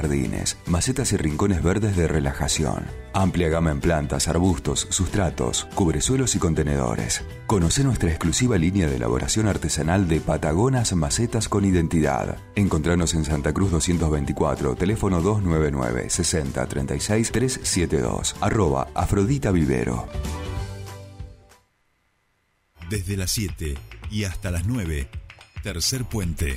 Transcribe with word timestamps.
jardines, 0.00 0.56
macetas 0.66 1.12
y 1.12 1.18
rincones 1.18 1.62
verdes 1.62 1.94
de 1.94 2.08
relajación. 2.08 2.86
Amplia 3.12 3.50
gama 3.50 3.70
en 3.70 3.80
plantas, 3.80 4.28
arbustos, 4.28 4.86
sustratos, 4.88 5.68
cubresuelos 5.74 6.34
y 6.36 6.38
contenedores. 6.38 7.22
Conoce 7.46 7.84
nuestra 7.84 8.08
exclusiva 8.08 8.56
línea 8.56 8.88
de 8.88 8.96
elaboración 8.96 9.46
artesanal 9.46 10.08
de 10.08 10.20
Patagonas 10.20 10.94
Macetas 10.94 11.50
con 11.50 11.66
Identidad. 11.66 12.38
Encontranos 12.54 13.12
en 13.12 13.26
Santa 13.26 13.52
Cruz 13.52 13.70
224, 13.72 14.74
teléfono 14.74 15.20
299 15.20 16.08
60 16.08 16.66
36 16.66 17.32
372, 17.32 18.36
arroba 18.40 18.88
Afrodita 18.94 19.50
Vivero. 19.50 20.08
Desde 22.88 23.18
las 23.18 23.32
7 23.32 23.76
y 24.10 24.24
hasta 24.24 24.50
las 24.50 24.66
9, 24.66 25.08
tercer 25.62 26.04
puente. 26.04 26.56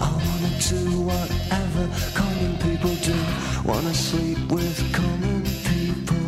I 0.00 0.08
wanna 0.10 0.50
do 0.68 1.00
whatever 1.02 1.84
common 2.14 2.56
people 2.58 2.94
do. 3.02 3.14
Wanna 3.64 3.94
sleep 3.94 4.50
with 4.50 4.78
common 4.92 5.42
people. 5.64 6.24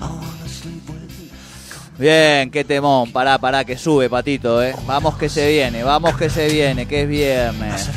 I 0.00 0.08
wanna 0.10 0.48
sleep 0.48 0.88
with 0.88 1.98
Bien, 1.98 2.50
qué 2.50 2.64
temón. 2.64 3.12
Pará, 3.12 3.38
pará, 3.38 3.64
que 3.64 3.76
sube, 3.76 4.08
patito, 4.08 4.62
eh. 4.62 4.74
Vamos 4.86 5.16
que 5.16 5.28
se 5.28 5.48
viene, 5.50 5.82
vamos 5.82 6.16
que 6.16 6.30
se 6.30 6.48
viene, 6.48 6.86
que 6.86 7.02
es 7.02 7.08
viernes. 7.08 7.88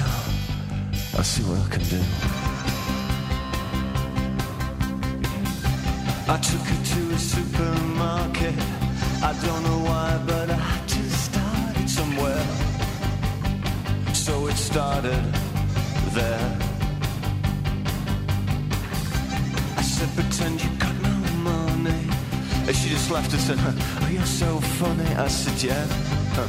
I'll 1.14 1.24
see 1.24 1.44
what 1.44 1.60
I 1.60 1.70
can 1.70 1.84
do. 1.90 2.02
I 6.28 6.38
took 6.38 6.66
her 6.66 6.84
to 6.84 7.14
a 7.14 7.20
supermarket. 7.20 8.56
I 9.22 9.34
don't 9.46 9.64
know 9.64 9.71
started 15.02 15.34
there. 16.14 16.58
I 19.78 19.82
said, 19.82 20.10
pretend 20.16 20.62
you 20.64 20.70
got 20.78 20.96
no 21.02 21.16
money. 21.42 22.08
And 22.68 22.76
she 22.76 22.90
just 22.90 23.10
laughed 23.10 23.34
and 23.34 23.42
said, 23.42 23.58
Oh, 23.60 24.10
you're 24.12 24.26
so 24.26 24.60
funny. 24.80 25.10
I 25.16 25.28
said, 25.28 25.58
Yeah. 25.64 25.86
Huh. 26.36 26.48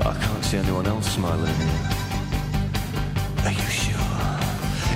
I 0.00 0.14
can't 0.18 0.44
see 0.44 0.56
anyone 0.58 0.86
else 0.86 1.14
smiling. 1.14 1.60
Are 3.44 3.52
you 3.52 3.68
sure? 3.70 4.18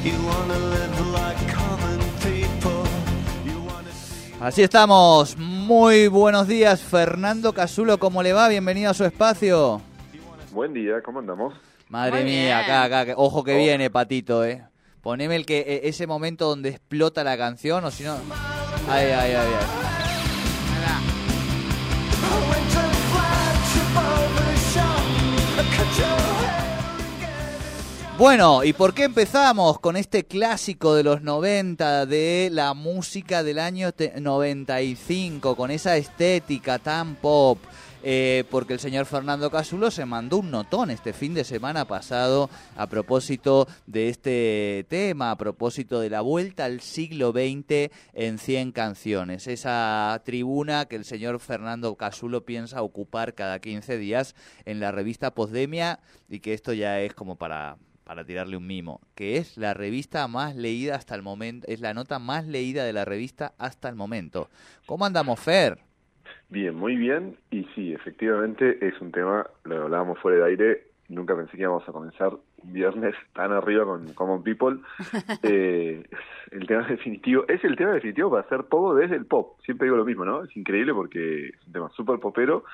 You 0.02 0.18
wanna 0.26 0.58
live 0.58 1.00
like 1.12 1.40
common 1.48 2.00
people. 2.26 2.86
You 3.44 3.60
wanna 3.60 3.92
see. 3.92 4.32
Así 4.40 4.62
estamos. 4.62 5.36
Muy 5.38 6.08
buenos 6.08 6.48
días, 6.48 6.82
Fernando 6.82 7.52
Casulo. 7.52 7.98
¿Cómo 7.98 8.22
le 8.22 8.32
va? 8.32 8.48
Bienvenido 8.48 8.90
a 8.90 8.94
su 8.94 9.04
espacio. 9.04 9.80
Buen 10.52 10.72
día, 10.72 11.02
¿cómo 11.02 11.20
andamos? 11.20 11.54
Madre 11.88 12.22
Muy 12.22 12.30
mía, 12.32 12.40
bien. 12.42 12.52
acá, 12.56 12.82
acá. 12.84 13.04
que- 13.06 13.14
Ojo 13.16 13.44
que 13.44 13.54
Oh. 13.54 13.58
viene, 13.58 13.90
patito, 13.90 14.44
eh. 14.44 14.64
Poneme 15.02 15.36
el 15.36 15.46
que 15.46 15.60
e- 15.60 15.88
ese 15.88 16.06
momento 16.06 16.48
donde 16.48 16.70
explota 16.70 17.22
la 17.22 17.36
canción, 17.38 17.84
o 17.84 17.90
si 17.90 18.02
no. 18.02 18.14
Ay, 18.88 19.06
ay, 19.06 19.32
ay, 19.32 19.36
ay. 19.36 19.66
Bueno, 28.18 28.64
¿y 28.64 28.72
por 28.72 28.94
qué 28.94 29.04
empezamos 29.04 29.78
con 29.78 29.94
este 29.94 30.24
clásico 30.24 30.94
de 30.94 31.02
los 31.02 31.20
90 31.20 32.06
de 32.06 32.48
la 32.50 32.72
música 32.72 33.42
del 33.42 33.58
año 33.58 33.92
te- 33.92 34.18
95, 34.18 35.54
con 35.54 35.70
esa 35.70 35.98
estética 35.98 36.78
tan 36.78 37.16
pop? 37.16 37.58
Eh, 38.08 38.44
porque 38.50 38.72
el 38.72 38.78
señor 38.80 39.04
Fernando 39.04 39.50
Casulo 39.50 39.90
se 39.90 40.06
mandó 40.06 40.38
un 40.38 40.50
notón 40.50 40.90
este 40.90 41.12
fin 41.12 41.34
de 41.34 41.42
semana 41.44 41.86
pasado 41.86 42.48
a 42.76 42.86
propósito 42.86 43.66
de 43.86 44.08
este 44.08 44.86
tema, 44.88 45.32
a 45.32 45.36
propósito 45.36 45.98
de 46.00 46.08
la 46.08 46.20
vuelta 46.20 46.66
al 46.66 46.80
siglo 46.80 47.32
XX 47.32 47.90
en 48.14 48.38
100 48.38 48.72
canciones. 48.72 49.46
Esa 49.48 50.22
tribuna 50.24 50.86
que 50.86 50.96
el 50.96 51.04
señor 51.04 51.40
Fernando 51.40 51.96
Casulo 51.96 52.44
piensa 52.46 52.80
ocupar 52.80 53.34
cada 53.34 53.58
15 53.58 53.98
días 53.98 54.36
en 54.64 54.78
la 54.80 54.92
revista 54.92 55.34
Posdemia 55.34 55.98
y 56.30 56.38
que 56.40 56.54
esto 56.54 56.72
ya 56.72 57.00
es 57.00 57.12
como 57.12 57.34
para 57.36 57.76
para 58.06 58.24
tirarle 58.24 58.56
un 58.56 58.66
mimo, 58.66 59.00
que 59.16 59.36
es 59.36 59.58
la 59.58 59.74
revista 59.74 60.28
más 60.28 60.54
leída 60.54 60.94
hasta 60.94 61.16
el 61.16 61.22
momento, 61.22 61.66
es 61.68 61.80
la 61.80 61.92
nota 61.92 62.20
más 62.20 62.46
leída 62.46 62.84
de 62.84 62.92
la 62.92 63.04
revista 63.04 63.52
hasta 63.58 63.88
el 63.88 63.96
momento. 63.96 64.48
¿Cómo 64.86 65.04
andamos, 65.04 65.40
Fer? 65.40 65.78
Bien, 66.48 66.72
muy 66.72 66.94
bien. 66.94 67.36
Y 67.50 67.64
sí, 67.74 67.92
efectivamente 67.92 68.78
es 68.80 68.98
un 69.00 69.10
tema, 69.10 69.44
lo 69.64 69.82
hablábamos 69.82 70.20
fuera 70.20 70.38
de 70.38 70.50
aire, 70.52 70.86
nunca 71.08 71.34
pensé 71.34 71.56
que 71.56 71.62
íbamos 71.62 71.86
a 71.88 71.92
comenzar 71.92 72.32
un 72.62 72.72
viernes 72.72 73.16
tan 73.34 73.50
arriba 73.50 73.84
con 73.84 74.12
Common 74.14 74.44
People. 74.44 74.78
Eh, 75.42 76.04
el 76.52 76.66
tema 76.66 76.86
definitivo, 76.86 77.44
es 77.48 77.62
el 77.64 77.76
tema 77.76 77.92
definitivo 77.92 78.30
para 78.30 78.42
hacer 78.42 78.64
todo 78.64 78.94
desde 78.94 79.16
el 79.16 79.26
pop. 79.26 79.58
Siempre 79.64 79.86
digo 79.86 79.96
lo 79.96 80.04
mismo, 80.04 80.24
¿no? 80.24 80.44
Es 80.44 80.56
increíble 80.56 80.94
porque 80.94 81.48
es 81.48 81.66
un 81.66 81.72
tema 81.72 81.90
súper 81.90 82.20
popero 82.20 82.64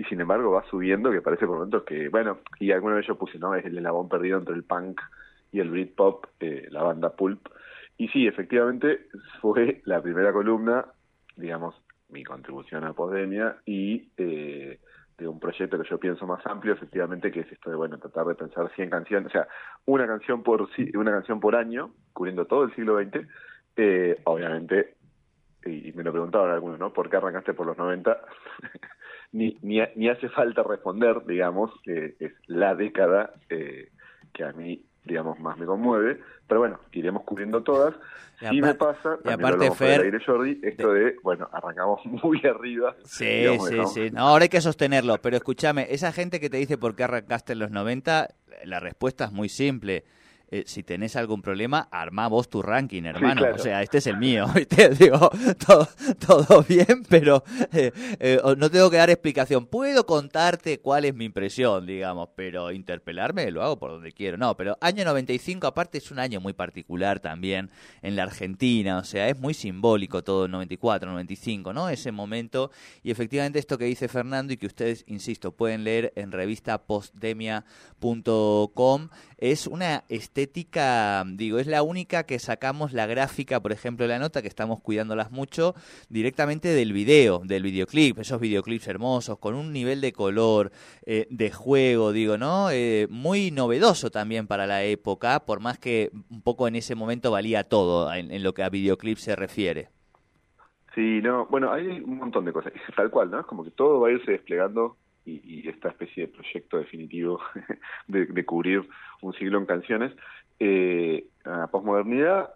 y 0.00 0.04
sin 0.04 0.18
embargo 0.18 0.50
va 0.50 0.64
subiendo, 0.70 1.10
que 1.10 1.20
parece 1.20 1.46
por 1.46 1.56
momentos 1.56 1.82
que, 1.82 2.08
bueno, 2.08 2.38
y 2.58 2.72
alguna 2.72 2.94
vez 2.94 3.06
yo 3.06 3.18
puse, 3.18 3.38
¿no? 3.38 3.54
Es 3.54 3.66
el 3.66 3.76
eslabón 3.76 4.08
perdido 4.08 4.38
entre 4.38 4.54
el 4.54 4.64
punk 4.64 4.98
y 5.52 5.60
el 5.60 5.68
Britpop, 5.68 6.24
eh, 6.40 6.68
la 6.70 6.82
banda 6.82 7.10
Pulp. 7.10 7.48
Y 7.98 8.08
sí, 8.08 8.26
efectivamente 8.26 9.08
fue 9.42 9.82
la 9.84 10.00
primera 10.00 10.32
columna, 10.32 10.86
digamos, 11.36 11.74
mi 12.08 12.24
contribución 12.24 12.84
a 12.84 12.94
Podemia 12.94 13.56
y 13.66 14.08
eh, 14.16 14.80
de 15.18 15.28
un 15.28 15.38
proyecto 15.38 15.78
que 15.78 15.86
yo 15.86 16.00
pienso 16.00 16.26
más 16.26 16.46
amplio, 16.46 16.72
efectivamente, 16.72 17.30
que 17.30 17.40
es 17.40 17.52
esto 17.52 17.68
de, 17.68 17.76
bueno, 17.76 17.98
tratar 17.98 18.24
de 18.24 18.36
pensar 18.36 18.72
100 18.74 18.88
canciones, 18.88 19.26
o 19.26 19.30
sea, 19.30 19.48
una 19.84 20.06
canción 20.06 20.42
por 20.42 20.66
una 20.94 21.10
canción 21.10 21.40
por 21.40 21.54
año, 21.56 21.90
cubriendo 22.14 22.46
todo 22.46 22.64
el 22.64 22.74
siglo 22.74 22.98
XX, 22.98 23.28
eh, 23.76 24.18
obviamente, 24.24 24.94
y, 25.66 25.90
y 25.90 25.92
me 25.92 26.04
lo 26.04 26.12
preguntaban 26.12 26.50
algunos, 26.50 26.78
¿no? 26.78 26.90
¿Por 26.90 27.10
qué 27.10 27.18
arrancaste 27.18 27.52
por 27.52 27.66
los 27.66 27.76
90? 27.76 28.18
Ni, 29.32 29.56
ni, 29.62 29.80
ni 29.96 30.08
hace 30.08 30.28
falta 30.28 30.62
responder, 30.62 31.24
digamos, 31.26 31.70
que 31.82 32.16
es 32.18 32.32
la 32.46 32.74
década 32.74 33.34
eh, 33.48 33.90
que 34.32 34.44
a 34.44 34.52
mí, 34.52 34.82
digamos, 35.04 35.38
más 35.40 35.58
me 35.58 35.66
conmueve, 35.66 36.20
pero 36.46 36.60
bueno, 36.60 36.80
iremos 36.92 37.22
cubriendo 37.22 37.62
todas. 37.62 37.94
Y 38.40 38.46
Sí 38.48 38.62
me 38.62 38.74
pasa, 38.74 39.18
y 39.22 39.28
lo 39.28 39.34
aparte, 39.34 39.70
Fer, 39.72 40.00
aire, 40.00 40.18
Jordi, 40.24 40.60
esto 40.62 40.92
de, 40.92 41.16
bueno, 41.22 41.48
arrancamos 41.52 42.00
muy 42.24 42.40
arriba. 42.46 42.96
Sí, 43.04 43.24
digamos, 43.24 43.68
sí, 43.68 43.76
sí. 43.86 44.10
No, 44.10 44.28
ahora 44.28 44.44
hay 44.44 44.48
que 44.48 44.60
sostenerlo. 44.60 45.18
Pero 45.18 45.36
escúchame, 45.36 45.86
esa 45.90 46.10
gente 46.10 46.40
que 46.40 46.48
te 46.48 46.56
dice 46.56 46.78
por 46.78 46.96
qué 46.96 47.04
arrancaste 47.04 47.52
en 47.52 47.58
los 47.58 47.70
90, 47.70 48.28
la 48.64 48.80
respuesta 48.80 49.26
es 49.26 49.32
muy 49.32 49.48
simple. 49.48 50.04
Eh, 50.52 50.64
si 50.66 50.82
tenés 50.82 51.14
algún 51.14 51.42
problema, 51.42 51.86
armá 51.92 52.26
vos 52.26 52.48
tu 52.48 52.60
ranking, 52.60 53.04
hermano. 53.04 53.42
claro. 53.42 53.54
O 53.54 53.58
sea, 53.58 53.82
este 53.82 53.98
es 53.98 54.08
el 54.08 54.16
mío. 54.16 54.46
¿viste? 54.54 54.88
Digo, 54.90 55.30
todo, 55.64 55.88
todo 56.26 56.64
bien, 56.68 57.04
pero 57.08 57.44
eh, 57.72 57.92
eh, 58.18 58.40
no 58.56 58.68
tengo 58.68 58.90
que 58.90 58.96
dar 58.96 59.10
explicación. 59.10 59.66
Puedo 59.66 60.06
contarte 60.06 60.80
cuál 60.80 61.04
es 61.04 61.14
mi 61.14 61.26
impresión, 61.26 61.86
digamos, 61.86 62.30
pero 62.34 62.72
interpelarme 62.72 63.48
lo 63.50 63.62
hago 63.62 63.78
por 63.78 63.92
donde 63.92 64.10
quiero. 64.12 64.36
No, 64.36 64.56
pero 64.56 64.76
año 64.80 65.04
95, 65.04 65.68
aparte, 65.68 65.98
es 65.98 66.10
un 66.10 66.18
año 66.18 66.40
muy 66.40 66.52
particular 66.52 67.20
también 67.20 67.70
en 68.02 68.16
la 68.16 68.24
Argentina. 68.24 68.98
O 68.98 69.04
sea, 69.04 69.28
es 69.28 69.38
muy 69.38 69.54
simbólico 69.54 70.24
todo 70.24 70.46
el 70.46 70.50
94, 70.50 71.08
95, 71.10 71.72
¿no? 71.72 71.88
Ese 71.88 72.10
momento. 72.10 72.72
Y 73.02 73.12
efectivamente, 73.12 73.60
esto 73.60 73.78
que 73.78 73.84
dice 73.84 74.08
Fernando 74.08 74.52
y 74.52 74.56
que 74.56 74.66
ustedes, 74.66 75.04
insisto, 75.06 75.52
pueden 75.52 75.84
leer 75.84 76.12
en 76.16 76.32
revista 76.32 76.82
postdemia.com, 76.82 79.10
es 79.40 79.66
una 79.66 80.04
estética 80.08 81.24
digo, 81.26 81.58
es 81.58 81.66
la 81.66 81.82
única 81.82 82.24
que 82.24 82.38
sacamos 82.38 82.92
la 82.92 83.06
gráfica, 83.06 83.60
por 83.60 83.72
ejemplo, 83.72 84.06
la 84.06 84.18
nota, 84.18 84.42
que 84.42 84.48
estamos 84.48 84.80
cuidándolas 84.80 85.30
mucho, 85.30 85.74
directamente 86.08 86.68
del 86.68 86.92
video, 86.92 87.40
del 87.44 87.62
videoclip, 87.62 88.18
esos 88.18 88.40
videoclips 88.40 88.88
hermosos, 88.88 89.38
con 89.38 89.54
un 89.54 89.72
nivel 89.72 90.00
de 90.00 90.12
color, 90.12 90.70
eh, 91.06 91.26
de 91.30 91.50
juego, 91.50 92.12
digo, 92.12 92.38
¿no? 92.38 92.70
Eh, 92.70 93.06
muy 93.10 93.50
novedoso 93.50 94.10
también 94.10 94.46
para 94.46 94.66
la 94.66 94.84
época, 94.84 95.40
por 95.40 95.60
más 95.60 95.78
que 95.78 96.10
un 96.30 96.42
poco 96.42 96.68
en 96.68 96.76
ese 96.76 96.94
momento 96.94 97.30
valía 97.30 97.64
todo 97.64 98.12
en, 98.12 98.30
en 98.30 98.42
lo 98.42 98.52
que 98.54 98.62
a 98.62 98.68
videoclip 98.68 99.18
se 99.18 99.36
refiere. 99.36 99.88
Sí, 100.94 101.20
no, 101.22 101.46
bueno, 101.46 101.72
hay 101.72 101.86
un 101.86 102.18
montón 102.18 102.44
de 102.44 102.52
cosas, 102.52 102.72
tal 102.96 103.10
cual, 103.10 103.30
¿no? 103.30 103.40
Es 103.40 103.46
como 103.46 103.64
que 103.64 103.70
todo 103.70 104.00
va 104.00 104.08
a 104.08 104.12
irse 104.12 104.32
desplegando 104.32 104.96
y, 105.24 105.68
esta 105.68 105.88
especie 105.90 106.26
de 106.26 106.32
proyecto 106.32 106.78
definitivo 106.78 107.40
de, 108.08 108.44
cubrir 108.44 108.88
un 109.22 109.32
siglo 109.34 109.58
en 109.58 109.66
canciones, 109.66 110.12
eh, 110.58 111.26
posmodernidad, 111.70 112.50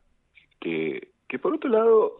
que, 0.60 1.08
que 1.28 1.38
por 1.38 1.54
otro 1.54 1.70
lado, 1.70 2.16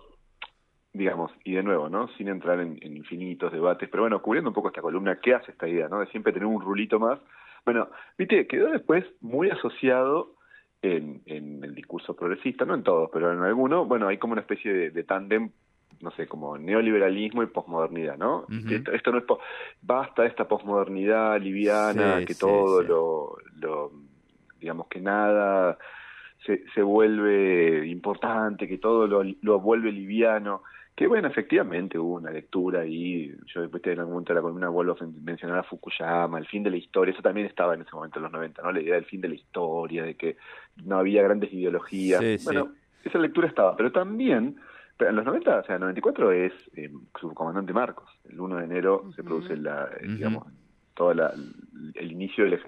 digamos, 0.93 1.33
y 1.45 1.55
de 1.55 1.63
nuevo, 1.63 1.89
¿no? 1.89 2.09
Sin 2.17 2.29
entrar 2.29 2.61
en, 2.61 2.79
infinitos 2.83 3.53
debates, 3.53 3.89
pero 3.89 4.05
bueno, 4.05 4.23
cubriendo 4.23 4.51
un 4.51 4.55
poco 4.55 4.69
esta 4.69 4.83
columna, 4.83 5.19
¿qué 5.21 5.35
hace 5.35 5.53
esta 5.53 5.69
idea, 5.69 5.89
¿no? 5.89 6.01
De 6.01 6.07
siempre 6.07 6.33
tener 6.33 6.47
un 6.47 6.61
rulito 6.61 6.99
más. 6.99 7.19
Bueno, 7.65 7.89
viste, 8.19 8.47
quedó 8.47 8.71
después 8.71 9.05
muy 9.21 9.51
asociado 9.51 10.35
en, 10.83 11.23
en 11.27 11.65
el 11.65 11.75
discurso 11.75 12.15
progresista, 12.15 12.65
no 12.65 12.75
en 12.75 12.83
todos, 12.83 13.09
pero 13.13 13.33
en 13.33 13.41
alguno, 13.41 13.87
bueno, 13.87 14.07
hay 14.07 14.19
como 14.19 14.33
una 14.33 14.43
especie 14.43 14.73
de, 14.73 14.91
de 14.91 15.05
tándem 15.05 15.51
no 16.01 16.11
sé, 16.13 16.27
como 16.27 16.59
neoliberalismo 16.59 17.43
y 17.43 17.47
posmodernidad, 17.47 18.17
¿no? 18.17 18.47
esto, 18.93 19.13
no 19.13 19.19
es 19.19 19.25
basta 19.83 20.27
esta 20.27 20.47
posmodernidad 20.47 21.41
liviana, 21.41 22.25
que 22.25 22.35
todo 22.35 22.83
Lo, 22.83 23.37
lo, 23.61 23.93
digamos 24.61 24.87
que 24.89 25.01
nada 25.01 25.79
se, 26.45 26.65
se 26.75 26.83
vuelve 26.83 27.87
importante, 27.87 28.69
que 28.69 28.79
todo 28.79 29.07
lo, 29.07 29.23
lo 29.43 29.61
vuelve 29.61 29.93
liviano. 29.93 30.63
Que 30.95 31.09
bueno, 31.09 31.27
efectivamente 31.27 31.99
hubo 31.99 32.15
una 32.15 32.31
lectura 32.31 32.87
y 32.87 33.35
yo 33.53 33.63
después 33.63 33.83
de 33.83 33.93
algún 33.93 34.13
momento 34.13 34.33
de 34.33 34.37
la 34.37 34.43
columna 34.43 34.69
vuelvo 34.69 34.93
a 34.93 35.07
mencionar 35.25 35.59
a 35.59 35.63
Fukuyama, 35.65 36.39
el 36.39 36.47
fin 36.47 36.63
de 36.63 36.71
la 36.71 36.77
historia, 36.77 37.13
eso 37.13 37.23
también 37.23 37.49
estaba 37.49 37.75
en 37.75 37.83
ese 37.83 37.91
momento 37.93 38.21
en 38.21 38.25
los 38.25 38.33
90, 38.33 38.63
¿no? 38.63 38.71
La 38.71 38.81
idea 38.81 38.95
del 38.95 39.05
fin 39.05 39.21
de 39.21 39.29
la 39.29 39.35
historia, 39.35 40.05
de 40.05 40.15
que 40.15 40.37
no 40.85 40.99
había 40.99 41.23
grandes 41.23 41.53
ideologías. 41.53 42.45
bueno, 42.45 42.69
esa 43.03 43.19
lectura 43.19 43.49
estaba, 43.49 43.77
pero 43.77 43.91
también 43.91 44.57
pero 44.97 45.11
en 45.11 45.17
los 45.17 45.25
90, 45.25 45.59
o 45.59 45.65
sea, 45.65 45.79
94 45.79 46.33
es 46.33 46.53
eh, 46.77 46.91
subcomandante 47.21 47.73
Marcos. 47.73 48.09
El 48.29 48.41
1 48.41 48.57
de 48.57 48.65
enero 48.65 49.11
se 49.17 49.25
produce 49.25 49.57
la, 49.57 49.89
eh, 50.01 50.07
digamos, 50.07 50.47
todo 50.95 51.13
el 51.13 52.13
inicio 52.13 52.45
de 52.45 52.61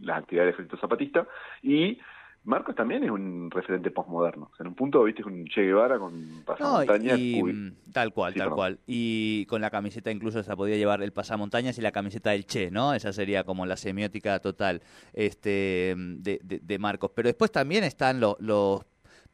las 0.00 0.18
actividades 0.18 0.48
del 0.48 0.54
ejército 0.54 0.78
zapatista 0.78 1.26
y 1.62 1.98
Marcos 2.44 2.74
también 2.74 3.02
es 3.02 3.10
un 3.10 3.50
referente 3.50 3.90
postmoderno. 3.90 4.50
O 4.52 4.56
sea, 4.56 4.64
en 4.64 4.68
un 4.68 4.74
punto, 4.74 5.02
viste, 5.02 5.22
es 5.22 5.26
un 5.26 5.46
Che 5.46 5.62
Guevara 5.62 5.98
con 5.98 6.42
pasamontañas. 6.44 7.18
tal 7.92 8.12
cual, 8.12 8.34
tal 8.34 8.50
cual. 8.50 8.78
Y 8.86 9.46
con 9.46 9.62
la 9.62 9.70
camiseta 9.70 10.10
incluso 10.10 10.42
se 10.42 10.54
podía 10.54 10.76
llevar 10.76 11.02
el 11.02 11.12
pasamontañas 11.12 11.78
y 11.78 11.80
la 11.80 11.90
camiseta 11.90 12.30
del 12.30 12.44
Che, 12.44 12.70
¿no? 12.70 12.92
Esa 12.92 13.14
sería 13.14 13.44
como 13.44 13.64
la 13.64 13.78
semiótica 13.78 14.40
total 14.40 14.82
este 15.14 15.94
de, 15.96 16.38
de, 16.42 16.78
Marcos. 16.78 17.12
Pero 17.14 17.28
después 17.28 17.50
también 17.50 17.82
están 17.82 18.20
los 18.20 18.84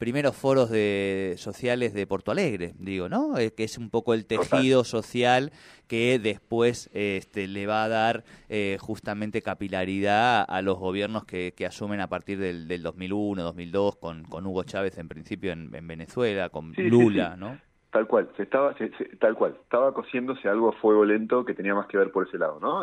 primeros 0.00 0.35
foros 0.35 0.70
de, 0.70 1.35
sociales 1.37 1.93
de 1.93 2.06
Porto 2.06 2.31
Alegre, 2.31 2.73
digo, 2.79 3.11
¿no? 3.11 3.37
Eh, 3.37 3.52
que 3.52 3.64
es 3.64 3.76
un 3.76 3.91
poco 3.91 4.14
el 4.14 4.25
tejido 4.25 4.82
social 4.82 5.52
que 5.88 6.19
después 6.19 6.88
este, 6.94 7.47
le 7.47 7.67
va 7.67 7.85
a 7.85 7.88
dar 7.88 8.25
eh, 8.49 8.79
justamente 8.81 9.43
capilaridad 9.43 10.47
a 10.49 10.62
los 10.62 10.79
gobiernos 10.79 11.26
que, 11.26 11.52
que 11.55 11.67
asumen 11.67 12.00
a 12.00 12.08
partir 12.08 12.38
del, 12.38 12.67
del 12.67 12.82
2001, 12.82 13.43
2002, 13.43 13.97
con, 13.97 14.25
con 14.25 14.47
Hugo 14.47 14.62
Chávez 14.64 14.97
en 14.97 15.06
principio 15.06 15.52
en, 15.52 15.70
Venezuela, 15.87 16.49
con 16.49 16.73
Lula, 16.79 17.37
¿no? 17.37 17.58
Tal 17.91 18.07
cual, 18.07 18.29
se 18.37 18.45
estaba, 18.45 18.73
tal 19.19 19.35
cual, 19.35 19.57
estaba 19.65 19.93
cociéndose 19.93 20.49
algo 20.49 20.69
a 20.69 20.73
fuego 20.75 21.05
lento 21.05 21.45
que 21.45 21.55
tenía 21.55 21.75
más 21.75 21.89
que 21.89 21.97
ver 21.97 22.13
por 22.13 22.29
ese 22.29 22.39
lado, 22.39 22.61
¿no? 22.61 22.83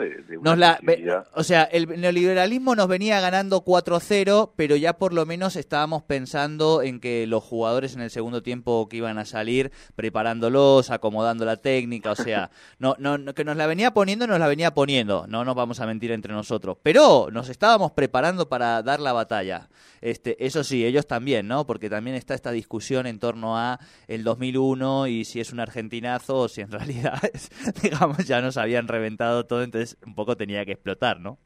o 1.34 1.44
sea, 1.44 1.64
el 1.64 1.88
neoliberalismo 2.02 2.76
nos 2.76 2.90
venía 2.90 3.22
ganando 3.22 3.64
4-0, 3.64 4.52
pero 4.58 4.76
ya 4.76 4.98
por 4.98 5.14
lo 5.14 5.26
menos 5.26 5.56
estábamos 5.56 6.04
pensando 6.04 6.82
en 6.82 7.00
que 7.00 7.26
los 7.26 7.42
jugadores 7.42 7.96
en 7.96 8.02
el 8.02 8.10
segundo 8.10 8.44
tiempo 8.44 8.90
que 8.90 8.98
iban 8.98 9.18
a 9.18 9.24
salir, 9.24 9.72
preparándolos, 9.96 10.92
acomodando 10.92 11.46
la 11.46 11.56
técnica, 11.56 12.12
o 12.12 12.16
sea, 12.16 12.52
no, 12.78 12.98
no, 13.00 13.34
que 13.34 13.46
nos 13.46 13.56
la 13.56 13.66
venía 13.66 13.92
poniendo, 13.92 14.28
nos 14.28 14.40
la 14.40 14.48
venía 14.50 14.74
poniendo, 14.74 15.26
no 15.28 15.46
nos 15.46 15.56
vamos 15.56 15.80
a 15.80 15.86
mentir 15.86 16.12
entre 16.12 16.34
nosotros, 16.34 16.80
pero 16.84 17.30
nos 17.32 17.48
estábamos 17.48 17.94
preparando 17.94 18.50
para 18.50 18.84
dar 18.84 19.00
la 19.00 19.14
batalla. 19.14 19.70
Este, 20.02 20.46
eso 20.46 20.64
sí, 20.64 20.86
ellos 20.86 21.08
también, 21.08 21.48
¿no? 21.48 21.66
Porque 21.66 21.90
también 21.90 22.18
está 22.18 22.34
esta 22.34 22.52
discusión 22.52 23.08
en 23.08 23.20
torno 23.20 23.58
a 23.58 23.80
el 24.08 24.24
2001 24.24 24.97
y 25.06 25.26
si 25.26 25.40
es 25.40 25.54
un 25.54 25.60
argentinazo 25.60 26.38
o 26.38 26.48
si 26.48 26.62
en 26.62 26.72
realidad, 26.72 27.20
digamos, 27.84 28.26
ya 28.26 28.42
nos 28.42 28.58
habían 28.58 28.88
reventado 28.88 29.46
todo, 29.46 29.62
entonces 29.64 29.98
un 30.06 30.16
poco 30.16 30.36
tenía 30.36 30.66
que 30.66 30.72
explotar, 30.72 31.20
¿no? 31.20 31.38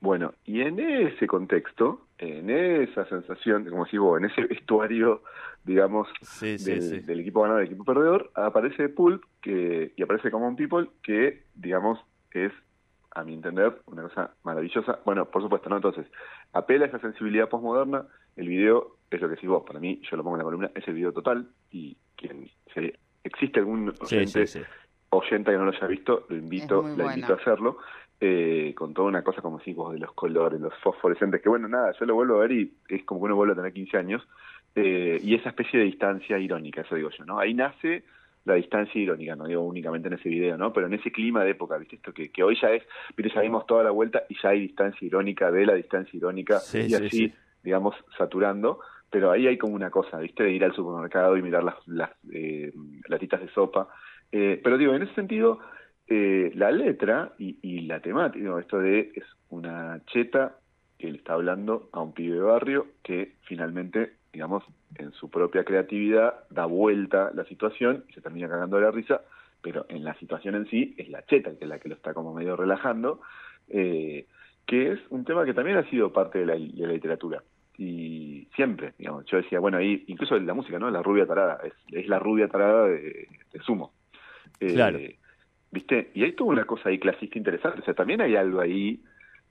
Bueno, 0.00 0.32
y 0.44 0.60
en 0.60 0.78
ese 0.78 1.26
contexto, 1.26 2.06
en 2.18 2.50
esa 2.50 3.04
sensación, 3.06 3.68
como 3.68 3.84
si 3.86 3.98
vos, 3.98 4.18
en 4.18 4.26
ese 4.26 4.42
vestuario, 4.46 5.22
digamos, 5.64 6.08
del, 6.40 7.20
equipo 7.20 7.42
ganador, 7.42 7.62
del 7.62 7.72
equipo 7.72 7.84
perdedor, 7.84 8.30
aparece 8.34 8.88
Pulp 8.88 9.24
que, 9.42 9.92
y 9.96 10.02
aparece 10.02 10.30
Common 10.30 10.54
People, 10.54 10.88
que, 11.02 11.42
digamos, 11.56 11.98
es 12.30 12.52
a 13.10 13.24
mi 13.24 13.34
entender, 13.34 13.80
una 13.86 14.02
cosa 14.02 14.30
maravillosa. 14.44 15.00
Bueno, 15.04 15.24
por 15.24 15.42
supuesto, 15.42 15.68
¿no? 15.68 15.76
Entonces, 15.76 16.06
apela 16.52 16.84
a 16.84 16.88
esa 16.88 17.00
sensibilidad 17.00 17.48
postmoderna, 17.48 18.06
el 18.38 18.48
video 18.48 18.98
es 19.10 19.20
lo 19.20 19.28
que 19.28 19.34
decís 19.34 19.48
vos, 19.48 19.64
para 19.66 19.80
mí, 19.80 20.00
yo 20.08 20.16
lo 20.16 20.22
pongo 20.22 20.36
en 20.36 20.38
la 20.38 20.44
columna, 20.44 20.70
es 20.74 20.86
el 20.86 20.94
video 20.94 21.12
total, 21.12 21.48
y 21.70 21.96
quien 22.16 22.48
si 22.72 22.92
existe 23.24 23.60
algún 23.60 23.92
oyente, 24.00 24.44
oyente 25.10 25.50
que 25.50 25.56
no 25.56 25.64
lo 25.64 25.72
haya 25.72 25.86
visto, 25.86 26.26
lo 26.28 26.36
invito, 26.36 26.82
la 26.96 27.14
invito 27.14 27.32
a 27.32 27.36
hacerlo, 27.36 27.78
eh, 28.20 28.74
con 28.76 28.94
toda 28.94 29.08
una 29.08 29.22
cosa 29.22 29.42
como 29.42 29.58
decís 29.58 29.74
vos, 29.74 29.92
de 29.92 29.98
los 29.98 30.12
colores, 30.12 30.60
los 30.60 30.74
fosforescentes, 30.82 31.42
que 31.42 31.48
bueno, 31.48 31.68
nada, 31.68 31.92
yo 31.98 32.06
lo 32.06 32.14
vuelvo 32.14 32.36
a 32.36 32.40
ver 32.40 32.52
y 32.52 32.74
es 32.88 33.04
como 33.04 33.20
que 33.20 33.26
uno 33.26 33.36
vuelve 33.36 33.54
a 33.54 33.56
tener 33.56 33.72
15 33.72 33.96
años, 33.96 34.28
eh, 34.74 35.18
y 35.22 35.34
esa 35.34 35.48
especie 35.48 35.80
de 35.80 35.86
distancia 35.86 36.38
irónica, 36.38 36.82
eso 36.82 36.94
digo 36.94 37.10
yo, 37.10 37.24
¿no? 37.24 37.38
Ahí 37.38 37.54
nace 37.54 38.04
la 38.44 38.54
distancia 38.54 39.00
irónica, 39.00 39.34
no 39.34 39.46
digo 39.46 39.62
únicamente 39.62 40.08
en 40.08 40.14
ese 40.14 40.28
video, 40.28 40.56
¿no? 40.56 40.72
Pero 40.72 40.86
en 40.86 40.94
ese 40.94 41.10
clima 41.10 41.44
de 41.44 41.50
época, 41.50 41.76
¿viste? 41.76 41.96
Esto 41.96 42.12
que, 42.12 42.30
que 42.30 42.42
hoy 42.42 42.56
ya 42.60 42.70
es, 42.70 42.82
viste, 43.16 43.34
ya 43.34 43.40
dimos 43.40 43.66
toda 43.66 43.82
la 43.82 43.90
vuelta 43.90 44.22
y 44.28 44.36
ya 44.40 44.50
hay 44.50 44.60
distancia 44.60 45.04
irónica 45.04 45.50
de 45.50 45.66
la 45.66 45.74
distancia 45.74 46.16
irónica 46.16 46.60
y 46.72 46.94
así, 46.94 47.32
digamos, 47.62 47.94
saturando. 48.16 48.80
Pero 49.10 49.30
ahí 49.30 49.46
hay 49.46 49.56
como 49.56 49.74
una 49.74 49.90
cosa, 49.90 50.18
¿viste? 50.18 50.42
De 50.42 50.52
ir 50.52 50.64
al 50.64 50.74
supermercado 50.74 51.36
y 51.36 51.42
mirar 51.42 51.64
las, 51.64 51.76
las 51.86 52.10
eh, 52.32 52.72
latitas 53.08 53.40
de 53.40 53.48
sopa. 53.48 53.88
Eh, 54.30 54.60
pero 54.62 54.76
digo, 54.76 54.94
en 54.94 55.02
ese 55.02 55.14
sentido, 55.14 55.60
eh, 56.06 56.52
la 56.54 56.70
letra 56.70 57.32
y, 57.38 57.80
la 57.82 58.00
temática, 58.00 58.60
esto 58.60 58.78
de 58.78 59.12
es 59.14 59.24
una 59.48 60.00
cheta 60.06 60.56
que 60.98 61.10
le 61.10 61.18
está 61.18 61.34
hablando 61.34 61.88
a 61.92 62.00
un 62.00 62.12
pibe 62.12 62.34
de 62.34 62.42
barrio 62.42 62.86
que 63.02 63.36
finalmente 63.42 64.18
digamos, 64.32 64.62
en 64.96 65.12
su 65.12 65.30
propia 65.30 65.64
creatividad 65.64 66.46
da 66.50 66.66
vuelta 66.66 67.30
la 67.34 67.44
situación 67.44 68.04
y 68.08 68.12
se 68.12 68.20
termina 68.20 68.48
cagando 68.48 68.80
la 68.80 68.90
risa, 68.90 69.22
pero 69.62 69.86
en 69.88 70.04
la 70.04 70.14
situación 70.14 70.54
en 70.54 70.66
sí 70.68 70.94
es 70.98 71.08
la 71.08 71.24
cheta 71.26 71.50
que 71.56 71.64
es 71.64 71.68
la 71.68 71.78
que 71.78 71.88
lo 71.88 71.94
está 71.94 72.14
como 72.14 72.34
medio 72.34 72.56
relajando, 72.56 73.20
eh, 73.68 74.26
que 74.66 74.92
es 74.92 75.00
un 75.10 75.24
tema 75.24 75.44
que 75.44 75.54
también 75.54 75.78
ha 75.78 75.88
sido 75.90 76.12
parte 76.12 76.38
de 76.38 76.46
la, 76.46 76.54
literatura. 76.54 77.42
Y 77.78 78.48
siempre, 78.56 78.94
digamos, 78.98 79.24
yo 79.26 79.36
decía, 79.36 79.60
bueno, 79.60 79.78
ahí, 79.78 80.04
incluso 80.08 80.36
en 80.36 80.46
la 80.46 80.54
música, 80.54 80.80
¿no? 80.80 80.90
La 80.90 81.00
rubia 81.00 81.26
tarada, 81.26 81.60
es, 81.92 82.08
la 82.08 82.18
rubia 82.18 82.48
tarada 82.48 82.88
de, 82.88 83.28
Sumo. 83.64 83.92
Eh, 84.58 84.74
claro. 84.74 84.98
¿Viste? 85.70 86.10
Y 86.14 86.24
hay 86.24 86.32
toda 86.32 86.50
una 86.50 86.64
cosa 86.64 86.88
ahí 86.88 86.98
clasista 86.98 87.38
interesante, 87.38 87.80
o 87.80 87.84
sea, 87.84 87.94
también 87.94 88.20
hay 88.20 88.34
algo 88.34 88.60
ahí 88.60 89.00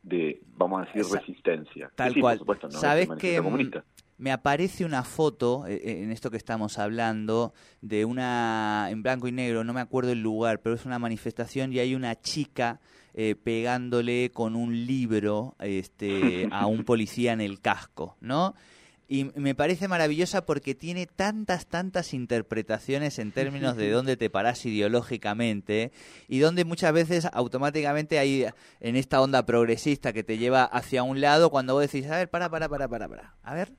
de, 0.03 0.41
vamos 0.57 0.81
a 0.81 0.85
decir, 0.85 1.05
resistencia. 1.11 1.89
Tal 1.95 2.19
cual. 2.19 2.41
¿Sabes 2.69 3.07
que 3.19 3.39
me 4.17 4.31
aparece 4.31 4.83
una 4.85 5.03
foto, 5.03 5.65
eh, 5.67 5.75
eh, 5.75 6.03
en 6.03 6.11
esto 6.11 6.31
que 6.31 6.37
estamos 6.37 6.79
hablando, 6.79 7.53
de 7.81 8.05
una, 8.05 8.87
en 8.89 9.03
blanco 9.03 9.27
y 9.27 9.31
negro, 9.31 9.63
no 9.63 9.73
me 9.73 9.81
acuerdo 9.81 10.11
el 10.11 10.21
lugar, 10.21 10.61
pero 10.61 10.75
es 10.75 10.85
una 10.85 10.99
manifestación 10.99 11.71
y 11.71 11.79
hay 11.79 11.93
una 11.93 12.19
chica 12.19 12.79
eh, 13.13 13.35
pegándole 13.35 14.31
con 14.33 14.55
un 14.55 14.85
libro 14.85 15.55
este, 15.59 16.47
a 16.51 16.65
un 16.67 16.83
policía 16.83 17.33
en 17.33 17.41
el 17.41 17.61
casco, 17.61 18.17
¿no? 18.19 18.55
Y 19.09 19.23
me 19.35 19.55
parece 19.55 19.87
maravillosa 19.87 20.45
porque 20.45 20.75
tiene 20.75 21.05
tantas, 21.05 21.65
tantas 21.65 22.13
interpretaciones 22.13 23.19
en 23.19 23.31
términos 23.31 23.77
de 23.77 23.89
dónde 23.89 24.17
te 24.17 24.29
parás 24.29 24.65
ideológicamente 24.65 25.93
y 26.27 26.39
donde 26.39 26.65
muchas 26.65 26.91
veces 26.91 27.25
automáticamente 27.31 28.19
hay 28.19 28.47
en 28.81 28.95
esta 28.97 29.21
onda 29.21 29.45
progresista 29.45 30.11
que 30.11 30.25
te 30.25 30.37
lleva 30.37 30.65
hacia 30.65 31.03
un 31.03 31.21
lado 31.21 31.49
cuando 31.49 31.73
vos 31.73 31.89
decís, 31.89 32.05
a 32.11 32.17
ver, 32.17 32.29
para, 32.29 32.49
para, 32.49 32.67
para, 32.67 32.89
para, 32.89 33.07
para, 33.07 33.35
a 33.43 33.53
ver, 33.53 33.71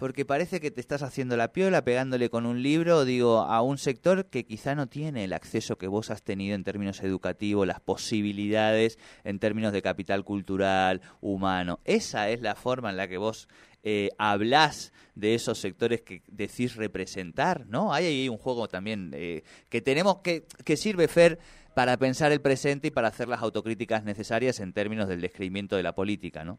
porque 0.00 0.24
parece 0.24 0.60
que 0.60 0.70
te 0.70 0.80
estás 0.80 1.02
haciendo 1.02 1.36
la 1.36 1.52
piola 1.52 1.84
pegándole 1.84 2.30
con 2.30 2.46
un 2.46 2.62
libro, 2.62 3.04
digo, 3.04 3.40
a 3.40 3.60
un 3.60 3.76
sector 3.76 4.30
que 4.30 4.46
quizá 4.46 4.74
no 4.74 4.86
tiene 4.86 5.24
el 5.24 5.34
acceso 5.34 5.76
que 5.76 5.88
vos 5.88 6.10
has 6.10 6.22
tenido 6.22 6.54
en 6.54 6.64
términos 6.64 7.02
educativos, 7.02 7.66
las 7.66 7.80
posibilidades 7.80 8.98
en 9.24 9.38
términos 9.38 9.74
de 9.74 9.82
capital 9.82 10.24
cultural, 10.24 11.02
humano. 11.20 11.80
Esa 11.84 12.30
es 12.30 12.40
la 12.40 12.54
forma 12.54 12.88
en 12.88 12.96
la 12.96 13.08
que 13.08 13.18
vos 13.18 13.46
eh, 13.82 14.08
hablás 14.16 14.94
de 15.16 15.34
esos 15.34 15.58
sectores 15.58 16.00
que 16.00 16.22
decís 16.28 16.76
representar, 16.76 17.66
¿no? 17.66 17.92
Hay 17.92 18.06
ahí 18.06 18.28
un 18.30 18.38
juego 18.38 18.68
también 18.68 19.10
eh, 19.12 19.42
que 19.68 19.82
tenemos 19.82 20.20
que, 20.20 20.46
que 20.64 20.78
sirve, 20.78 21.08
Fer, 21.08 21.38
para 21.74 21.98
pensar 21.98 22.32
el 22.32 22.40
presente 22.40 22.88
y 22.88 22.90
para 22.90 23.08
hacer 23.08 23.28
las 23.28 23.42
autocríticas 23.42 24.02
necesarias 24.02 24.60
en 24.60 24.72
términos 24.72 25.08
del 25.08 25.20
descreimiento 25.20 25.76
de 25.76 25.82
la 25.82 25.94
política, 25.94 26.42
¿no? 26.42 26.58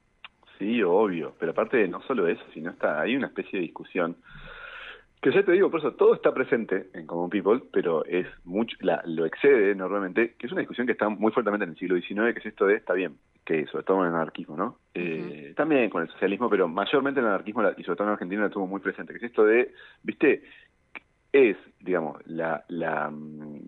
Sí, 0.61 0.83
obvio, 0.83 1.33
pero 1.39 1.53
aparte 1.53 1.87
no 1.87 2.03
solo 2.03 2.27
eso, 2.27 2.43
sino 2.53 2.69
está 2.69 3.01
hay 3.01 3.15
una 3.15 3.25
especie 3.25 3.57
de 3.57 3.65
discusión 3.65 4.15
que 5.19 5.31
ya 5.31 5.43
te 5.43 5.53
digo, 5.53 5.71
por 5.71 5.79
eso 5.79 5.93
todo 5.93 6.13
está 6.13 6.31
presente 6.35 6.91
en 6.93 7.07
Common 7.07 7.31
People, 7.31 7.63
pero 7.73 8.05
es 8.05 8.27
mucho, 8.45 8.77
la, 8.81 9.01
lo 9.05 9.25
excede 9.25 9.71
enormemente, 9.71 10.35
que 10.37 10.45
es 10.45 10.51
una 10.51 10.61
discusión 10.61 10.85
que 10.85 10.93
está 10.93 11.09
muy 11.09 11.31
fuertemente 11.31 11.63
en 11.63 11.71
el 11.71 11.77
siglo 11.77 11.95
XIX, 11.95 12.33
que 12.33 12.39
es 12.41 12.45
esto 12.45 12.67
de, 12.67 12.75
está 12.75 12.93
bien, 12.93 13.17
que 13.43 13.65
sobre 13.67 13.83
todo 13.85 14.01
en 14.01 14.09
el 14.09 14.15
anarquismo, 14.15 14.55
¿no? 14.55 14.77
eh, 14.93 15.53
también 15.57 15.89
con 15.89 16.03
el 16.03 16.09
socialismo, 16.09 16.47
pero 16.47 16.67
mayormente 16.67 17.19
en 17.19 17.25
el 17.25 17.31
anarquismo 17.31 17.63
y 17.75 17.83
sobre 17.83 17.97
todo 17.97 18.07
en 18.07 18.13
Argentina 18.13 18.43
la 18.43 18.49
tuvo 18.51 18.67
muy 18.67 18.81
presente, 18.81 19.13
que 19.13 19.17
es 19.17 19.31
esto 19.31 19.43
de, 19.43 19.73
viste, 20.03 20.43
es, 21.33 21.57
digamos, 21.79 22.19
la, 22.27 22.65
la, 22.67 23.09
mm, 23.09 23.61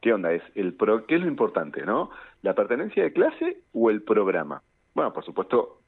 ¿qué 0.00 0.12
onda? 0.12 0.32
Es 0.32 0.42
el 0.56 0.74
pro, 0.74 1.06
¿qué 1.06 1.14
es 1.14 1.20
lo 1.20 1.28
importante, 1.28 1.86
no? 1.86 2.10
¿La 2.42 2.54
pertenencia 2.56 3.04
de 3.04 3.12
clase 3.12 3.58
o 3.72 3.88
el 3.88 4.02
programa? 4.02 4.62
Bueno, 4.94 5.12
por 5.12 5.24
supuesto, 5.24 5.79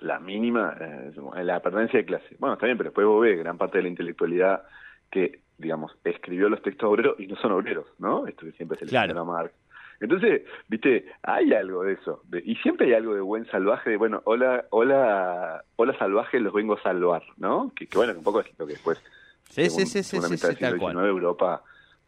la 0.00 0.18
mínima, 0.18 0.76
eh, 0.80 1.44
la 1.44 1.60
pertenencia 1.60 2.00
de 2.00 2.04
clase. 2.04 2.36
Bueno, 2.38 2.54
está 2.54 2.66
bien, 2.66 2.76
pero 2.76 2.90
después 2.90 3.06
vos 3.06 3.22
ves 3.22 3.38
gran 3.38 3.58
parte 3.58 3.78
de 3.78 3.82
la 3.82 3.88
intelectualidad 3.88 4.62
que, 5.10 5.40
digamos, 5.58 5.96
escribió 6.04 6.48
los 6.48 6.62
textos 6.62 6.88
obreros 6.88 7.18
y 7.18 7.26
no 7.26 7.36
son 7.36 7.52
obreros, 7.52 7.86
¿no? 7.98 8.26
Esto 8.26 8.46
que 8.46 8.52
siempre 8.52 8.78
se 8.78 8.86
le 8.86 8.90
claro. 8.90 9.20
a 9.20 9.24
Marx. 9.24 9.54
Entonces, 10.00 10.42
viste, 10.68 11.06
hay 11.22 11.52
algo 11.52 11.84
de 11.84 11.94
eso. 11.94 12.22
De, 12.24 12.42
y 12.44 12.56
siempre 12.56 12.88
hay 12.88 12.94
algo 12.94 13.14
de 13.14 13.20
buen 13.20 13.46
salvaje, 13.46 13.90
de, 13.90 13.96
bueno, 13.96 14.20
hola, 14.24 14.66
hola, 14.70 15.64
hola 15.76 15.98
salvaje, 15.98 16.40
los 16.40 16.52
vengo 16.52 16.74
a 16.74 16.82
salvar, 16.82 17.22
¿no? 17.36 17.72
Que, 17.76 17.86
que 17.86 17.96
bueno, 17.96 18.12
un 18.16 18.24
poco 18.24 18.40
es 18.40 18.58
lo 18.58 18.66
que 18.66 18.72
después, 18.72 19.02
sí, 19.48 19.70
sí, 19.70 19.86
sí, 19.86 20.02
sí, 20.02 20.02
sí, 20.02 20.16
mitad 20.16 20.36
sí, 20.36 20.46
del 20.46 20.56
siglo 20.56 20.90
XIX, 20.90 21.06
Europa 21.06 21.62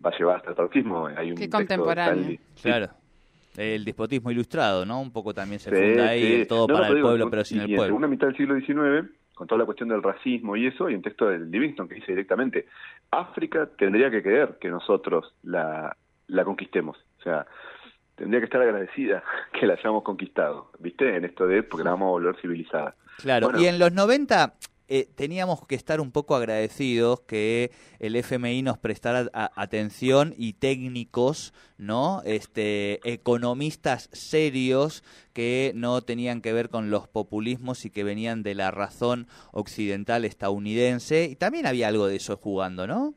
va 0.04 0.10
a 0.10 0.18
llevar 0.18 0.36
hasta 0.36 0.50
el 0.50 0.56
trotskismo. 0.56 1.06
Hay 1.06 1.30
un 1.30 1.36
Qué 1.36 1.42
texto 1.42 1.58
contemporáneo. 1.58 2.38
Sí, 2.54 2.62
Claro. 2.62 2.90
El 3.56 3.84
despotismo 3.84 4.30
ilustrado, 4.30 4.84
¿no? 4.84 5.00
Un 5.00 5.12
poco 5.12 5.32
también 5.34 5.58
se 5.60 5.70
Sí, 5.70 5.76
funda 5.76 6.08
ahí, 6.08 6.22
sí. 6.22 6.34
el 6.42 6.46
todo 6.46 6.66
No, 6.68 6.74
para 6.74 6.80
pero 6.88 6.92
el 6.92 6.96
digo, 6.96 7.08
pueblo, 7.08 7.26
y- 7.26 7.30
pero 7.30 7.44
sin 7.44 7.58
y 7.58 7.60
el 7.60 7.70
en 7.70 7.76
pueblo. 7.76 7.86
segunda 7.88 8.08
mitad 8.08 8.26
del 8.28 8.36
siglo 8.36 8.54
XIX, 8.60 9.10
con 9.34 9.46
toda 9.46 9.58
la 9.58 9.64
cuestión 9.66 9.88
del 9.88 10.02
racismo 10.02 10.56
y 10.56 10.66
eso, 10.66 10.86
hay 10.86 10.94
un 10.94 11.02
texto 11.02 11.26
de 11.28 11.38
Livingston 11.38 11.88
que 11.88 11.96
dice 11.96 12.12
directamente, 12.12 12.66
África 13.10 13.68
tendría 13.78 14.10
que 14.10 14.22
querer 14.22 14.56
que 14.60 14.68
nosotros 14.68 15.34
la, 15.42 15.96
la 16.28 16.44
conquistemos. 16.44 16.96
O 17.18 17.22
sea, 17.22 17.46
tendría 18.14 18.40
que 18.40 18.46
estar 18.46 18.60
agradecida 18.62 19.22
que 19.58 19.66
la 19.66 19.74
hayamos 19.74 20.02
conquistado, 20.02 20.70
¿viste? 20.78 21.16
En 21.16 21.24
esto 21.24 21.46
de, 21.46 21.62
porque 21.62 21.84
la 21.84 21.90
vamos 21.90 22.06
a 22.06 22.10
volver 22.10 22.36
civilizada. 22.40 22.94
Claro, 23.18 23.46
Bueno. 23.48 23.60
y 23.60 23.66
en 23.66 23.78
los 23.78 23.92
90 23.92 24.54
eh, 24.88 25.08
teníamos 25.16 25.66
que 25.66 25.74
estar 25.74 26.00
un 26.00 26.12
poco 26.12 26.36
agradecidos 26.36 27.20
que 27.22 27.72
el 27.98 28.14
FMI 28.14 28.62
nos 28.62 28.78
prestara 28.78 29.28
atención 29.32 30.34
y 30.36 30.54
técnicos, 30.54 31.52
¿no? 31.76 32.22
Este, 32.24 33.00
economistas 33.10 34.08
serios 34.12 35.02
que 35.32 35.72
no 35.74 36.02
tenían 36.02 36.40
que 36.40 36.52
ver 36.52 36.68
con 36.68 36.90
los 36.90 37.08
populismos 37.08 37.84
y 37.84 37.90
que 37.90 38.04
venían 38.04 38.42
de 38.42 38.54
la 38.54 38.70
razón 38.70 39.26
occidental 39.52 40.24
estadounidense. 40.24 41.24
Y 41.24 41.36
también 41.36 41.66
había 41.66 41.88
algo 41.88 42.06
de 42.06 42.16
eso 42.16 42.36
jugando, 42.36 42.86
¿no? 42.86 43.14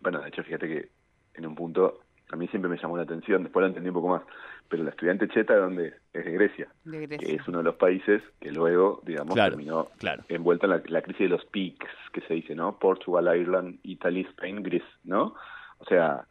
Bueno, 0.00 0.20
de 0.20 0.28
hecho, 0.28 0.44
fíjate 0.44 0.68
que 0.68 0.88
en 1.34 1.46
un 1.46 1.54
punto 1.54 2.00
a 2.30 2.36
mí 2.36 2.48
siempre 2.48 2.68
me 2.68 2.78
llamó 2.78 2.96
la 2.96 3.04
atención, 3.04 3.42
después 3.42 3.62
lo 3.62 3.68
entendí 3.68 3.88
un 3.88 3.94
poco 3.94 4.08
más, 4.08 4.22
pero 4.68 4.82
la 4.82 4.90
estudiante 4.90 5.28
cheta, 5.28 5.54
¿de 5.54 5.60
dónde 5.60 5.86
es? 5.88 5.94
Es 6.12 6.24
de 6.24 6.32
Grecia, 6.32 6.68
De 6.84 7.08
que 7.08 7.34
es 7.34 7.48
uno 7.48 7.58
de 7.58 7.64
los 7.64 7.76
países 7.76 8.22
que 8.40 8.50
luego, 8.50 9.00
digamos, 9.04 9.34
Claro, 9.34 9.50
terminó 9.50 9.88
claro. 9.98 10.24
envuelta 10.28 10.66
en 10.66 10.70
la, 10.72 10.82
la 10.86 11.02
crisis 11.02 11.20
de 11.20 11.28
los 11.28 11.44
peaks, 11.46 11.86
que 12.12 12.20
se 12.22 12.34
dice, 12.34 12.54
¿no? 12.54 12.78
Portugal, 12.78 13.26
Ireland, 13.36 13.78
Italy, 13.82 14.22
Spain, 14.30 14.62
Greece, 14.62 14.86
¿no? 15.04 15.34
O 15.78 15.84
sea, 15.84 16.26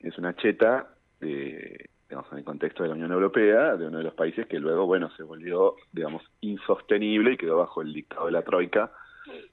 es 0.00 0.16
una 0.18 0.34
cheta, 0.36 0.88
de, 1.20 1.90
digamos, 2.08 2.30
en 2.32 2.38
el 2.38 2.44
contexto 2.44 2.82
de 2.82 2.88
la 2.88 2.94
Unión 2.94 3.12
Europea, 3.12 3.76
de 3.76 3.86
uno 3.86 3.98
de 3.98 4.04
los 4.04 4.14
países 4.14 4.46
que 4.46 4.58
luego, 4.58 4.86
bueno, 4.86 5.10
se 5.16 5.22
volvió, 5.22 5.74
digamos, 5.92 6.22
insostenible 6.40 7.32
y 7.32 7.36
quedó 7.36 7.58
bajo 7.58 7.82
el 7.82 7.92
dictado 7.92 8.26
de 8.26 8.32
la 8.32 8.42
Troika, 8.42 8.90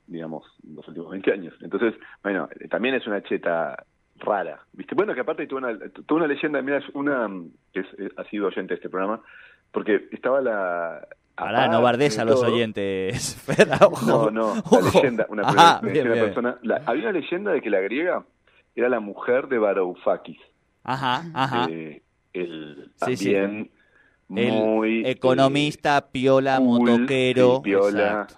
digamos, 0.08 0.46
los 0.64 0.88
últimos 0.88 1.12
20 1.12 1.32
años. 1.34 1.54
Entonces, 1.62 1.96
bueno, 2.24 2.48
también 2.70 2.96
es 2.96 3.06
una 3.08 3.22
cheta 3.24 3.86
rara, 4.18 4.60
¿viste? 4.74 4.96
Bueno, 4.96 5.14
que 5.14 5.22
aparte 5.22 5.46
tuvo 5.48 5.60
una, 5.60 5.78
tuvo 6.06 6.18
una 6.18 6.28
leyenda, 6.28 6.62
mira, 6.62 6.78
es 6.78 6.86
una, 6.94 7.30
que 7.74 7.82
es, 7.82 7.88
eh, 7.98 8.10
ha 8.18 8.24
sido 8.26 8.48
oyente 8.48 8.74
de 8.74 8.76
este 8.76 8.90
programa, 8.90 9.22
porque 9.72 10.08
estaba 10.12 10.42
la... 10.42 11.08
Pará, 11.36 11.68
no 11.68 11.82
bardes 11.82 12.16
de 12.16 12.22
a 12.22 12.26
los 12.26 12.42
oyentes. 12.42 13.38
Ojo. 13.82 14.06
no, 14.08 14.32
no, 14.32 14.56
la 14.56 14.60
ojo. 14.62 14.80
leyenda, 14.94 15.26
una, 15.30 15.44
Ajá, 15.44 15.82
bien, 15.84 16.06
una 16.06 16.14
bien. 16.14 16.26
persona, 16.28 16.58
la- 16.64 16.82
había 16.86 17.04
una 17.10 17.12
leyenda 17.20 17.52
de 17.52 17.62
que 17.62 17.70
la 17.70 17.82
griega 17.82 18.24
era 18.76 18.88
la 18.90 19.00
mujer 19.02 19.48
de 19.50 19.58
Varoufakis, 19.58 20.40
Ajá, 20.84 21.24
ajá. 21.34 21.68
eh, 21.70 22.02
el 22.34 22.90
Sí, 23.06 23.18
sí. 23.18 23.34
también 23.34 23.70
El 24.30 24.52
muy 24.54 25.06
eh, 25.06 25.10
economista, 25.12 26.10
piola, 26.10 26.58
cool, 26.58 26.90
motoquero. 26.92 27.62
piola, 27.62 28.22
exacto. 28.24 28.36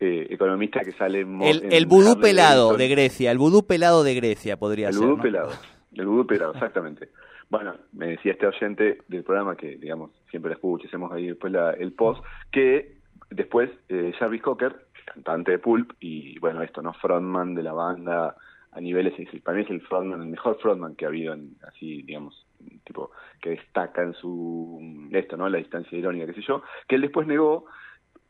Eh, 0.00 0.26
economista 0.30 0.80
que 0.80 0.92
sale 0.92 1.20
en 1.20 1.42
El, 1.42 1.64
en 1.64 1.72
el 1.72 1.86
vudú 1.86 2.20
pelado 2.20 2.76
de 2.76 2.88
Grecia, 2.88 3.30
el 3.32 3.38
vudú 3.38 3.66
pelado 3.66 4.04
de 4.04 4.14
Grecia 4.14 4.56
podría 4.56 4.88
El 4.88 4.94
ser. 4.94 5.02
vudú 5.04 5.16
¿no? 5.16 5.22
pelado, 5.22 5.50
el 5.94 6.06
vudú 6.06 6.26
pelado, 6.26 6.52
exactamente. 6.52 7.08
Bueno, 7.50 7.74
me 7.92 8.08
decía 8.08 8.32
este 8.32 8.46
oyente 8.46 8.98
del 9.08 9.24
programa 9.24 9.56
que, 9.56 9.76
digamos, 9.76 10.10
siempre 10.30 10.50
la 10.50 10.56
escucho, 10.56 10.86
hacemos 10.86 11.10
ahí 11.12 11.28
después 11.28 11.52
la- 11.52 11.72
el 11.72 11.92
post, 11.92 12.22
que 12.52 12.98
después 13.30 13.70
eh, 13.88 14.12
Jarvis 14.18 14.42
Cocker, 14.42 14.86
cantante 15.06 15.52
de 15.52 15.58
Pulp, 15.58 15.92
y 16.00 16.38
bueno, 16.40 16.62
esto, 16.62 16.82
¿no? 16.82 16.92
Frontman 16.92 17.54
de 17.54 17.62
la 17.62 17.72
banda 17.72 18.36
a 18.72 18.80
niveles, 18.80 19.14
es- 19.18 19.40
para 19.42 19.56
mí 19.56 19.64
es 19.64 19.70
el 19.70 19.80
frontman, 19.80 20.20
el 20.22 20.28
mejor 20.28 20.58
frontman 20.60 20.94
que 20.94 21.06
ha 21.06 21.08
habido, 21.08 21.32
en, 21.32 21.56
así, 21.66 22.02
digamos, 22.02 22.46
tipo, 22.84 23.10
que 23.40 23.50
destaca 23.50 24.02
en 24.02 24.12
su, 24.14 25.08
esto, 25.12 25.36
¿no? 25.38 25.48
La 25.48 25.58
distancia 25.58 25.96
irónica, 25.98 26.26
qué 26.26 26.34
sé 26.34 26.42
yo, 26.46 26.62
que 26.86 26.96
él 26.96 27.00
después 27.02 27.26
negó 27.26 27.64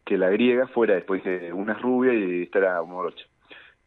que 0.08 0.18
la 0.18 0.30
griega 0.30 0.66
fuera 0.68 0.94
después 0.94 1.22
de 1.24 1.52
una 1.52 1.74
rubia 1.74 2.14
y 2.14 2.42
esta 2.44 2.58
era 2.60 2.82
un 2.82 2.90
morocho. 2.90 3.26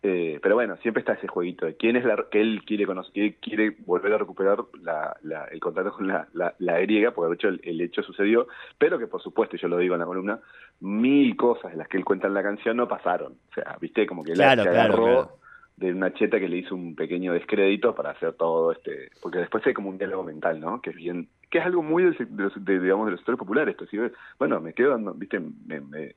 Eh, 0.04 0.40
pero 0.42 0.56
bueno, 0.56 0.78
siempre 0.82 1.02
está 1.02 1.14
ese 1.14 1.28
jueguito 1.28 1.66
de 1.68 1.78
quién 1.78 1.96
es 1.96 2.06
la 2.06 2.16
que 2.32 2.42
él 2.42 2.64
quiere 2.66 2.88
conocer, 2.88 3.14
que 3.14 3.36
quiere 3.36 3.72
volver 3.86 4.14
a 4.14 4.18
recuperar 4.20 4.58
la, 4.82 5.16
la- 5.24 5.46
el 5.46 5.60
contacto 5.60 5.94
con 5.94 6.08
la, 6.08 6.28
la, 6.34 6.56
la 6.60 6.80
griega, 6.80 7.12
porque 7.12 7.30
de 7.30 7.36
hecho 7.36 7.48
el, 7.50 7.62
el 7.64 7.82
hecho 7.82 8.04
sucedió, 8.04 8.48
pero 8.80 9.00
que 9.00 9.08
por 9.08 9.22
supuesto, 9.22 9.56
y 9.56 9.60
yo 9.60 9.68
lo 9.68 9.78
digo 9.78 9.96
en 9.96 10.00
la 10.02 10.08
columna, 10.08 10.40
mil 10.80 11.36
cosas 11.38 11.72
de 11.72 11.78
las 11.78 11.88
que 11.88 11.98
él 11.98 12.06
cuenta 12.06 12.28
en 12.28 12.34
la 12.34 12.44
canción 12.44 12.78
no 12.78 12.88
pasaron. 12.88 13.34
O 13.52 13.54
sea, 13.54 13.78
viste, 13.82 14.08
como 14.08 14.24
que 14.24 14.32
él 14.34 14.38
Claro, 14.38 14.64
se 14.64 14.70
claro, 14.70 15.02
agarró 15.02 15.04
claro. 15.04 15.41
De 15.82 15.92
una 15.92 16.14
cheta 16.14 16.40
que 16.40 16.48
le 16.48 16.58
hizo 16.58 16.76
un 16.76 16.96
pequeño 16.96 17.34
descrédito 17.34 17.94
para 17.96 18.12
hacer 18.12 18.34
todo 18.34 18.72
este, 18.72 19.10
porque 19.22 19.40
después 19.40 19.66
hay 19.66 19.74
como 19.74 19.90
un 19.90 19.98
diálogo 19.98 20.24
mental, 20.24 20.60
¿no? 20.60 20.80
Que 20.82 20.92
es 20.92 20.96
bien, 20.96 21.28
que 21.50 21.58
es 21.58 21.66
algo 21.66 21.82
muy 21.82 22.04
de, 22.04 22.16
los- 22.38 22.64
digamos 22.66 23.08
de 23.08 23.12
los 23.12 23.20
sectores 23.20 23.40
populares, 23.40 23.74
esto, 23.74 23.86
¿sí? 23.88 23.98
bueno, 24.40 24.62
me 24.62 24.74
quedo 24.74 24.92
dando, 24.92 25.14
viste, 25.14 25.40
me, 25.40 25.82
me, 25.82 26.16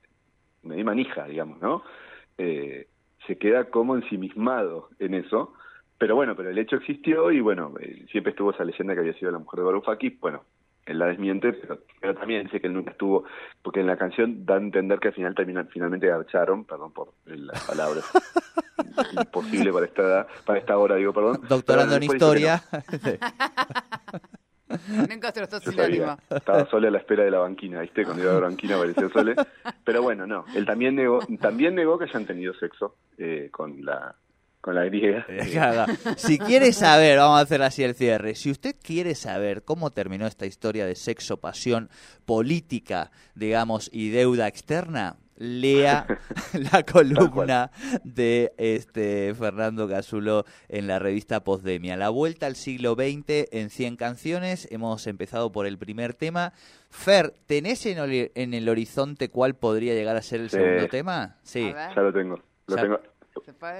me 0.63 0.77
di 0.77 0.85
manija, 0.85 1.27
digamos, 1.27 1.61
¿no? 1.63 1.83
Eh, 2.39 2.87
se 3.27 3.39
queda 3.39 3.65
como 3.71 3.97
ensimismado 3.97 4.91
en 4.99 5.15
eso, 5.15 5.55
pero 5.97 6.15
bueno, 6.15 6.37
pero 6.37 6.51
el 6.51 6.59
hecho 6.59 6.77
existió 6.77 7.33
y 7.33 7.41
bueno, 7.41 7.73
eh, 7.81 8.05
siempre 8.11 8.31
estuvo 8.33 8.51
esa 8.51 8.65
leyenda 8.65 8.93
que 8.95 9.01
había 9.01 9.15
sido 9.15 9.31
la 9.33 9.39
mujer 9.39 9.61
de 9.61 9.65
Varoufakis, 9.65 10.21
bueno, 10.21 10.43
él 10.87 10.99
la 10.99 11.07
desmiente, 11.07 11.53
pero, 11.53 11.81
pero 12.01 12.15
también 12.15 12.45
dice 12.45 12.61
que 12.61 12.67
él 12.67 12.75
nunca 12.75 12.91
estuvo, 12.93 13.25
porque 13.63 13.81
en 13.81 13.87
la 13.87 13.97
canción 13.97 14.45
da 14.45 14.55
a 14.55 14.59
entender 14.59 14.99
que 14.99 15.09
al 15.09 15.15
final 15.15 15.35
terminan, 15.35 15.69
finalmente 15.69 16.07
garcharon, 16.07 16.65
perdón 16.65 16.93
por 16.93 17.13
las 17.27 17.65
palabras, 17.65 18.05
imposible 19.19 19.73
para 19.73 19.87
esta 19.87 20.03
edad, 20.03 20.27
para 20.45 20.59
esta 20.59 20.77
hora, 20.77 20.97
digo, 20.97 21.13
perdón. 21.13 21.41
Doctorando 21.49 21.97
en 21.97 22.03
historia. 22.03 22.63
Yo 24.67 25.07
sabía, 25.07 25.61
sinónimo. 25.61 26.19
estaba 26.31 26.67
Sole 26.67 26.89
a 26.89 26.91
la 26.91 26.99
espera 26.99 27.25
de 27.25 27.31
la 27.31 27.39
banquina, 27.39 27.81
¿viste? 27.81 28.05
Cuando 28.05 28.23
iba 28.23 28.33
a 28.33 28.35
la 28.35 28.41
banquina 28.41 28.77
apareció 28.77 29.09
Sole. 29.11 29.37
Pero 29.85 30.03
bueno, 30.03 30.27
no. 30.27 30.45
Él 30.55 30.67
también 30.67 30.97
negó, 30.97 31.21
también 31.41 31.75
negó 31.75 31.99
que 31.99 32.05
hayan 32.05 32.27
tenido 32.27 32.55
sexo 32.55 32.97
eh, 33.19 33.49
con 33.53 33.85
la 33.85 34.15
con 34.65 34.75
la 34.77 34.85
griega. 34.87 35.27
Claro. 35.53 35.93
Si 36.17 36.39
quiere 36.39 36.73
saber, 36.73 37.19
vamos 37.19 37.39
a 37.39 37.43
hacer 37.43 37.61
así 37.61 37.83
el 37.83 37.95
cierre. 37.95 38.35
Si 38.35 38.51
usted 38.51 38.75
quiere 38.83 39.15
saber 39.15 39.63
cómo 39.63 39.91
terminó 39.91 40.27
esta 40.27 40.47
historia 40.47 40.87
de 40.87 40.95
sexo, 40.95 41.37
pasión, 41.37 41.91
política, 42.25 43.11
digamos, 43.35 43.91
y 43.93 44.09
deuda 44.09 44.49
externa, 44.49 45.17
lea 45.37 46.07
la 46.73 46.83
columna 46.85 47.71
de 48.05 48.55
este 48.57 49.35
Fernando 49.35 49.87
Casulo 49.87 50.47
en 50.71 50.87
la 50.87 50.99
revista 50.99 51.45
Postdemia. 51.45 51.99
La 51.99 52.09
vuelta 52.09 52.47
al 52.47 52.57
siglo 52.57 52.95
XX 52.95 53.49
en 53.53 53.69
100 53.69 53.97
canciones. 53.97 54.67
Hemos 54.71 55.07
empezado 55.07 55.53
por 55.53 55.67
el 55.67 55.77
primer 55.77 56.15
tema. 56.15 56.55
Fer, 56.89 57.35
¿tenés 57.47 57.85
en, 57.85 57.99
oli- 57.99 58.31
en 58.35 58.55
el 58.55 58.67
horizonte 58.69 59.29
cuál 59.29 59.57
podría 59.57 59.93
llegar 59.93 60.17
a 60.17 60.23
ser 60.23 60.41
el 60.41 60.49
Sí. 60.49 60.57
segundo 60.57 60.89
tema? 60.89 61.37
Sí. 61.43 61.71
Ya 61.95 62.01
lo 62.01 62.13
tengo. 62.15 62.41
lo 62.67 62.77
tengo. 62.77 63.01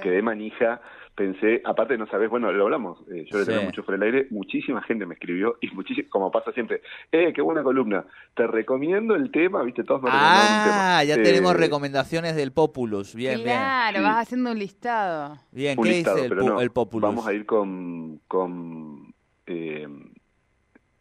Quedé 0.03 0.21
manija, 0.21 0.81
pensé, 1.15 1.61
aparte 1.63 1.97
no 1.97 2.07
sabes, 2.07 2.29
bueno, 2.29 2.51
lo 2.51 2.65
hablamos, 2.65 2.99
eh, 3.09 3.25
yo 3.31 3.37
le 3.39 3.45
Sí. 3.45 3.51
tengo 3.51 3.63
mucho 3.63 3.83
fuera 3.83 4.03
del 4.03 4.13
aire, 4.13 4.27
muchísima 4.31 4.81
gente 4.83 5.05
me 5.05 5.13
escribió 5.13 5.57
y 5.61 5.69
muchísimo, 5.71 6.07
como 6.09 6.31
pasa 6.31 6.51
siempre, 6.51 6.81
eh, 7.11 7.31
qué 7.33 7.41
buena 7.41 7.63
columna, 7.63 8.05
te 8.35 8.45
recomiendo 8.47 9.15
el 9.15 9.31
tema, 9.31 9.63
viste, 9.63 9.83
todos 9.83 10.01
me 10.01 10.09
tema. 10.09 10.97
Ah, 10.99 11.03
ya 11.03 11.15
Eh, 11.15 11.23
tenemos 11.23 11.55
recomendaciones 11.55 12.35
del 12.35 12.51
Populus. 12.51 13.15
Bien, 13.15 13.41
claro, 13.41 14.03
vas 14.03 14.17
haciendo 14.23 14.51
un 14.51 14.59
listado. 14.59 15.37
bien. 15.51 15.79
Un 15.79 15.85
¿qué 15.85 15.91
listado, 15.91 16.17
dice 16.17 16.33
el, 16.33 16.45
no, 16.45 16.59
el 16.59 16.71
Populus? 16.71 17.07
Vamos 17.09 17.25
a 17.25 17.33
ir 17.33 17.45
con, 17.45 18.19
con 18.27 19.13
eh, 19.47 19.87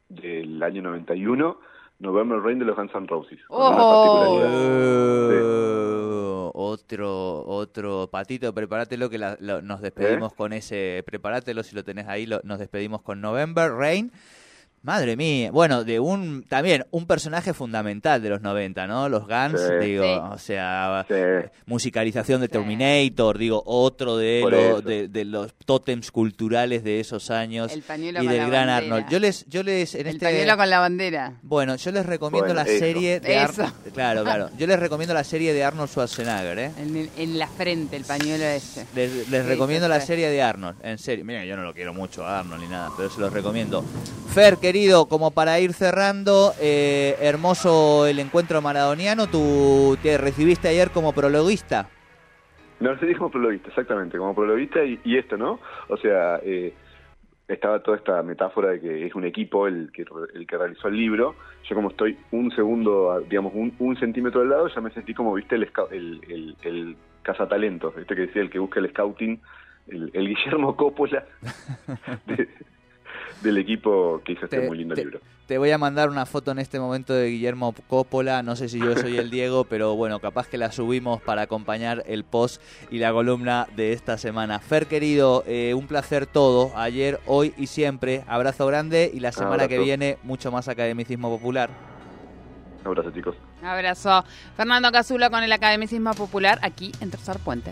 del 0.09 0.63
año 0.63 0.83
91, 0.83 1.59
November 1.99 2.39
Rain 2.41 2.59
de 2.59 2.65
los 2.67 2.77
Guns 2.77 2.95
N' 2.95 3.07
Roses. 3.09 3.41
con 3.49 3.75
una 3.75 3.83
Oh. 3.83 3.91
particularidad. 3.91 5.94
Otro, 6.65 7.45
otro 7.47 8.09
patito, 8.11 8.53
prepárátelo 8.55 9.11
que 9.11 9.19
la- 9.19 9.37
lo- 9.41 9.61
nos 9.63 9.81
despedimos 9.81 10.33
¿Eh? 10.33 10.35
con 10.37 10.53
ese, 10.53 11.03
prepárátelo 11.07 11.63
si 11.63 11.75
lo 11.75 11.85
tenés 11.85 12.09
ahí, 12.09 12.27
lo- 12.27 12.41
nos 12.45 12.59
despedimos 12.59 13.03
con 13.03 13.21
November 13.21 13.71
Rain. 13.73 14.11
Madre 14.85 15.17
mía, 15.17 15.51
bueno, 15.51 15.83
de 15.83 15.99
un 15.99 16.45
también 16.47 16.85
un 16.91 17.07
personaje 17.07 17.55
fundamental 17.55 18.21
de 18.23 18.29
los 18.29 18.43
90, 18.43 18.87
¿no? 18.87 19.09
Los 19.09 19.27
Guns, 19.27 19.59
Sí. 19.61 19.87
digo, 19.87 20.05
Sí. 20.05 20.21
o 20.35 20.39
sea, 20.39 21.07
Sí. 21.09 21.15
musicalización 21.65 22.41
de 22.43 22.47
Sí. 22.49 22.53
Terminator, 22.53 23.39
digo, 23.39 23.63
otro 23.65 24.17
de, 24.19 24.41
Por 24.43 24.53
lo- 24.53 24.59
eso. 24.59 24.81
de, 24.83 25.09
de 25.09 25.25
los 25.25 25.55
tótems 25.65 26.11
culturales 26.11 26.85
de 26.85 27.01
esos 27.01 27.31
años 27.31 27.73
El 27.73 27.81
pañuelo 27.83 28.21
y 28.23 28.27
con 28.27 28.33
del 28.35 28.43
la 28.43 28.49
gran 28.49 28.67
bandera. 28.67 28.77
Arnold. 28.97 29.11
Yo 29.11 29.19
les 29.19 29.47
yo 29.49 29.63
les 29.63 29.95
en 29.95 30.03
El 30.03 30.07
este 30.17 30.27
pañuelo 30.27 30.57
con 30.59 30.69
la 30.71 30.79
bandera. 30.81 31.33
bueno, 31.43 31.77
yo 31.77 31.91
les 31.91 32.05
recomiendo 32.05 32.49
Bueno, 32.55 32.63
la 32.65 32.71
eso. 32.71 32.79
serie 32.79 33.21
de 33.21 33.39
Ar- 33.39 33.51
Eso. 33.51 33.73
Claro, 33.95 34.23
claro. 34.23 34.51
Yo 34.59 34.67
les 34.67 34.79
recomiendo 34.79 35.15
la 35.15 35.25
serie 35.25 35.55
de 35.55 35.65
Arnold 35.65 35.89
Schwarzenegger, 35.89 36.59
¿eh? 36.59 36.71
En, 36.79 36.95
el- 36.97 37.11
en 37.17 37.39
la 37.39 37.47
frente, 37.49 37.97
el 37.97 38.05
pañuelo 38.05 38.45
ese. 38.45 38.87
Les, 38.95 39.31
les 39.31 39.43
Sí, 39.43 39.49
recomiendo 39.49 39.89
la 39.89 40.01
serie 40.03 40.29
de 40.29 40.43
Arnold, 40.43 40.77
en 40.85 40.99
serio. 40.99 41.25
Mira, 41.25 41.45
yo 41.47 41.57
no 41.57 41.63
lo 41.63 41.73
quiero 41.73 41.95
mucho 41.95 42.25
a 42.27 42.41
Arnold 42.41 42.63
ni 42.63 42.69
nada, 42.69 42.91
pero 42.97 43.09
se 43.09 43.19
los 43.21 43.33
recomiendo. 43.33 43.83
Fer, 44.35 44.59
querido, 44.59 44.74
como 45.09 45.31
para 45.31 45.61
ir 45.61 45.73
cerrando, 45.73 46.53
eh, 46.61 47.17
hermoso 47.21 48.07
el 48.07 48.19
encuentro 48.19 48.61
maradoniano. 48.61 49.29
Tú 49.29 49.97
te 50.03 50.19
recibiste 50.19 50.69
ayer 50.69 50.91
como 50.91 51.13
prologuista. 51.13 51.89
No, 52.81 52.99
se 52.99 53.07
dijo 53.07 53.19
como 53.21 53.31
prologuista, 53.31 53.69
exactamente, 53.69 54.19
como 54.19 54.35
prologuista 54.35 54.85
y, 54.85 54.99
y 55.05 55.17
esto, 55.17 55.37
¿no? 55.37 55.61
O 55.89 55.97
sea, 55.97 56.41
eh, 56.43 56.75
estaba 57.47 57.81
toda 57.83 57.97
esta 57.99 58.23
metáfora 58.23 58.71
de 58.71 58.81
que 58.81 59.07
es 59.07 59.15
un 59.15 59.25
equipo 59.25 59.69
el 59.69 59.91
que, 59.93 60.05
el 60.35 60.47
que 60.47 60.59
realizó 60.59 60.89
el 60.89 60.97
libro. 60.97 61.37
Yo 61.69 61.77
como 61.77 61.91
estoy 61.91 62.19
un 62.33 62.51
segundo, 62.51 63.21
digamos, 63.29 63.53
un, 63.55 63.73
un 63.79 63.97
centímetro 63.97 64.41
al 64.41 64.49
lado, 64.51 64.69
ya 64.69 64.81
me 64.81 64.91
sentí 64.91 65.15
como, 65.15 65.35
viste, 65.35 65.55
el, 65.55 65.71
el, 65.93 66.21
el, 66.29 66.57
el 66.63 66.97
cazatalentos, 67.23 67.97
este 67.97 68.15
que 68.17 68.23
decía 68.23 68.43
el 68.43 68.51
que 68.51 68.59
busca 68.59 68.81
el 68.81 68.91
scouting, 68.91 69.41
el, 69.89 70.11
el 70.13 70.29
Guillermo 70.29 70.77
Coppola 70.77 71.25
de- 72.27 72.49
del 73.43 73.59
equipo 73.59 74.21
que 74.25 74.33
hizo 74.33 74.45
este 74.47 74.61
Te- 74.61 74.69
muy 74.69 74.79
lindo 74.79 74.95
te- 74.95 75.03
libro. 75.03 75.21
Te 75.47 75.59
voy 75.59 75.71
a 75.73 75.77
mandar 75.79 76.09
una 76.09 76.25
foto 76.25 76.53
en 76.53 76.59
este 76.59 76.81
momento 76.81 77.13
de 77.13 77.29
Guillermo 77.29 77.75
Coppola. 77.87 78.43
No 78.43 78.57
sé 78.57 78.71
si 78.71 78.79
yo 78.79 78.97
soy 78.97 79.19
el 79.19 79.31
Diego, 79.31 79.65
pero 79.69 79.95
bueno, 79.95 80.19
capaz 80.19 80.49
que 80.49 80.57
la 80.57 80.73
subimos 80.73 81.21
para 81.21 81.43
acompañar 81.43 82.03
el 82.07 82.25
post 82.25 82.63
y 82.91 82.99
la 82.99 83.13
columna 83.13 83.67
de 83.77 83.93
esta 83.93 84.17
semana. 84.17 84.59
Fer, 84.61 84.87
querido, 84.87 85.45
eh, 85.47 85.75
un 85.75 85.87
placer 85.87 86.25
todo. 86.27 86.73
Ayer, 86.77 87.21
hoy 87.27 87.53
y 87.59 87.67
siempre. 87.67 88.25
Abrazo 88.27 88.67
grande 88.67 89.11
y 89.13 89.21
la 89.21 89.33
semana 89.33 89.69
que 89.69 89.79
viene 89.79 90.17
mucho 90.23 90.51
más 90.51 90.69
academicismo 90.69 91.29
popular. 91.29 91.69
Un 92.81 92.89
abrazo, 92.89 93.11
chicos. 93.11 93.37
Abrazo. 93.63 94.25
Fernando 94.57 94.93
Casulo 94.93 95.31
con 95.31 95.43
el 95.43 95.53
Academicismo 95.53 96.13
Popular 96.15 96.59
aquí 96.63 96.93
en 97.01 97.11
Tercer 97.11 97.39
Puente. 97.39 97.71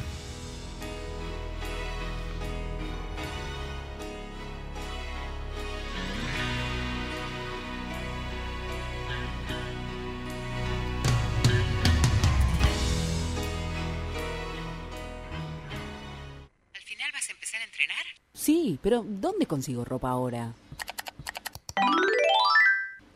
¿Dónde 19.01 19.47
consigo 19.47 19.85
ropa 19.85 20.11
ahora? 20.11 20.53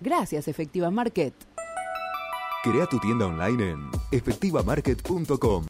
Gracias, 0.01 0.49
Efectiva 0.49 0.91
Market. 0.91 1.35
Crea 2.63 2.87
tu 2.87 2.99
tienda 2.99 3.27
online 3.27 3.71
en 3.71 3.91
efectivamarket.com. 4.11 5.65